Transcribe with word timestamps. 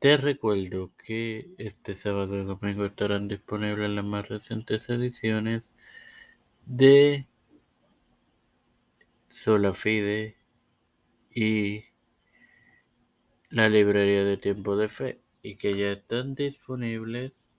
Te 0.00 0.16
recuerdo 0.16 0.92
que 0.96 1.50
este 1.58 1.94
sábado 1.94 2.34
y 2.40 2.44
domingo 2.46 2.86
estarán 2.86 3.28
disponibles 3.28 3.90
las 3.90 4.02
más 4.02 4.30
recientes 4.30 4.88
ediciones 4.88 5.74
de 6.64 7.26
Sola 9.28 9.74
Fide 9.74 10.38
y 11.30 11.82
la 13.50 13.68
librería 13.68 14.24
de 14.24 14.38
Tiempo 14.38 14.74
de 14.74 14.88
Fe 14.88 15.20
y 15.42 15.56
que 15.56 15.76
ya 15.76 15.92
están 15.92 16.34
disponibles, 16.34 17.50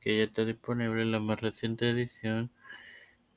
que 0.00 0.16
ya 0.16 0.24
está 0.24 0.46
disponible 0.46 1.04
la 1.04 1.20
más 1.20 1.42
reciente 1.42 1.90
edición 1.90 2.50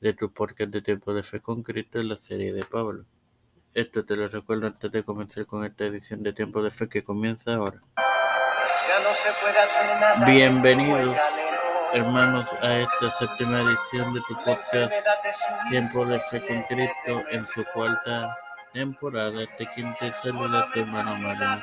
de 0.00 0.14
tu 0.14 0.32
podcast 0.32 0.70
de 0.70 0.80
Tiempo 0.80 1.12
de 1.12 1.22
Fe 1.22 1.40
con 1.40 1.62
Cristo 1.62 2.00
en 2.00 2.08
la 2.08 2.16
serie 2.16 2.54
de 2.54 2.64
Pablo. 2.64 3.04
Esto 3.74 4.06
te 4.06 4.16
lo 4.16 4.26
recuerdo 4.26 4.68
antes 4.68 4.90
de 4.90 5.02
comenzar 5.02 5.44
con 5.44 5.66
esta 5.66 5.84
edición 5.84 6.22
de 6.22 6.32
Tiempo 6.32 6.62
de 6.62 6.70
Fe 6.70 6.88
que 6.88 7.04
comienza 7.04 7.52
ahora. 7.52 7.82
Bienvenidos, 10.26 11.16
hermanos, 11.92 12.54
a 12.60 12.78
esta 12.78 13.10
séptima 13.10 13.60
edición 13.60 14.12
de 14.12 14.20
tu 14.28 14.34
podcast 14.44 14.92
Tiempo 15.70 16.04
de 16.04 16.20
Fe 16.20 16.46
con 16.46 16.62
Cristo 16.64 17.24
en 17.30 17.46
su 17.46 17.64
cuarta 17.72 18.36
temporada. 18.72 19.42
Este 19.42 19.66
quinto 19.74 20.12
saluda 20.12 20.68
tu 20.72 20.80
hermano 20.80 21.16
Mario 21.16 21.62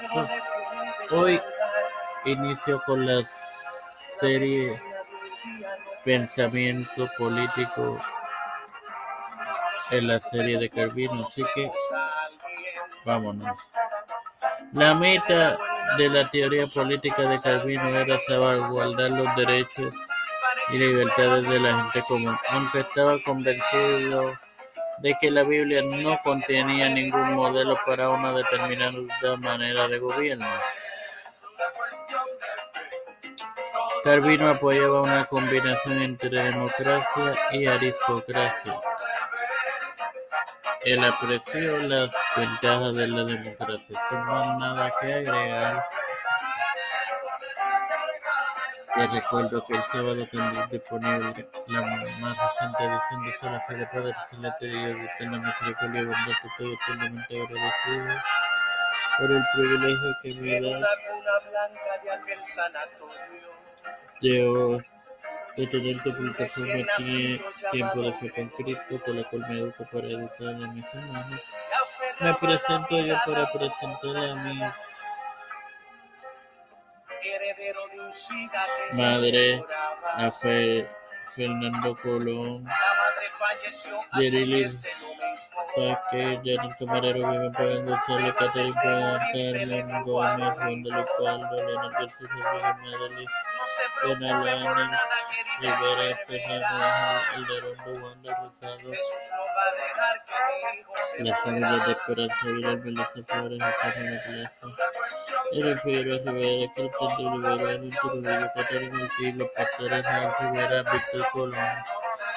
Hoy 1.12 1.42
inicio 2.26 2.82
con 2.86 3.06
la 3.06 3.24
serie 4.20 4.82
Pensamiento 6.04 7.08
Político 7.18 8.02
en 9.92 10.08
la 10.08 10.20
serie 10.20 10.58
de 10.58 10.70
Calvino, 10.70 11.26
así 11.26 11.44
que 11.54 11.72
vámonos. 13.06 13.58
La 14.74 14.96
meta 14.96 15.58
de 15.98 16.10
la 16.10 16.30
teoría 16.30 16.68
política 16.68 17.24
de 17.24 17.40
Calvino 17.42 17.90
era 17.90 18.20
salvaguardar 18.20 19.12
los 19.12 19.36
derechos 19.36 19.96
y 20.72 20.78
libertades 20.78 21.48
de 21.48 21.60
la 21.60 21.84
gente 21.84 22.02
común, 22.08 22.36
aunque 22.50 22.80
estaba 22.80 23.18
convencido 23.24 24.34
de 25.00 25.16
que 25.20 25.32
la 25.32 25.44
Biblia 25.44 25.82
no 25.82 26.20
contenía 26.24 26.90
ningún 26.90 27.34
modelo 27.34 27.78
para 27.86 28.10
una 28.10 28.32
determinada 28.34 29.38
manera 29.38 29.88
de 29.88 30.00
gobierno. 30.00 30.48
Calvino 34.04 34.50
apoyaba 34.50 35.02
una 35.02 35.26
combinación 35.26 36.02
entre 36.02 36.30
democracia 36.30 37.34
y 37.52 37.66
aristocracia. 37.66 38.80
Él 40.84 41.04
apreció 41.04 41.78
las 41.84 42.10
ventajas 42.36 42.96
de 42.96 43.08
la 43.08 43.24
democracia, 43.24 44.00
sin 44.10 44.20
más 44.20 44.58
nada 44.58 44.92
que 45.00 45.14
agregar. 45.14 45.86
Te 48.94 49.08
recuerdo 49.08 49.66
que 49.66 49.74
el 49.76 49.84
sábado 49.84 50.28
tendrás 50.28 50.70
disponible 50.70 51.48
la 51.68 51.82
más 51.82 52.38
reciente 52.38 52.84
edición 52.84 53.26
de 53.26 53.34
Sola 53.34 53.64
de 53.70 53.86
Padre 53.86 54.10
Excelente 54.10 54.66
Dios 54.66 54.98
de 55.20 55.26
la 55.26 55.38
misericordia 55.38 56.02
y 56.02 56.06
bondad. 56.06 56.36
Estoy 56.46 56.74
eternamente 56.74 57.42
agradecido 57.42 58.22
por 59.18 59.32
el 59.32 59.44
privilegio 59.54 60.16
que 60.22 60.34
me 60.42 60.62
das 60.62 60.90
de 64.22 64.84
de 65.56 65.68
tener 65.68 66.02
tu 66.02 66.16
plataforma 66.16 66.86
tiene 66.98 67.42
tiempo 67.72 68.02
de 68.02 68.14
fe 68.14 68.30
con 68.32 68.48
Cristo, 68.50 69.02
con 69.04 69.18
la 69.18 69.24
cual 69.24 69.46
me 69.50 69.60
educo 69.60 69.86
para 69.92 70.08
educar 70.08 70.56
a 70.56 70.68
mis 70.68 70.86
hermanos. 70.94 71.42
Me 72.20 72.34
presento 72.36 73.00
yo 73.00 73.18
para 73.26 73.52
presentar 73.52 74.18
a 74.18 74.36
mis 74.36 75.12
madre, 78.94 79.64
a 80.04 80.32
Fe, 80.32 80.88
Fernando 81.28 81.96
Colón, 81.96 82.68
Yerilis 84.18 84.82
Paque, 85.76 86.40
Janet 86.44 86.78
Camarero, 86.78 87.20
Vivian 87.30 87.52
Pagan 87.52 87.86
González, 87.86 88.34
Catherine 88.36 88.74
Pagan, 88.74 89.20
Carmen 89.34 90.04
Gómez, 90.06 90.58
de 90.58 90.90
Leopoldo, 90.90 91.56
Leonardo 91.56 91.90
García, 91.92 92.76
Madeline, 92.82 93.26
Leonardo 94.04 94.70
Ángel, 94.70 95.00
Rivera, 95.62 97.22
Alderondo, 97.36 98.06
Wanda 98.06 98.38
Rosado, 98.38 98.92
las 101.20 101.40
familias 101.42 101.86
de 101.86 101.92
Esperanza 101.92 102.48
Vidal, 102.48 102.78
Melissa 102.80 103.24
Flores, 103.26 103.64
José 103.64 103.90
Ramos 103.96 104.20
Plaza, 104.26 104.68
Erin 105.52 105.78
Figueroa 105.78 106.18
Rivera, 106.18 106.74
de 109.20 109.34
Los 109.34 109.50
Pastores, 109.52 110.06
Rivera, 110.40 110.84
Víctor 110.92 111.28
Colón, 111.32 111.58